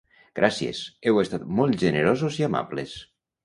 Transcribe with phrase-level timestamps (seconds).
[0.37, 0.79] Gràcies,
[1.11, 3.01] heu estat molt generosos i amables!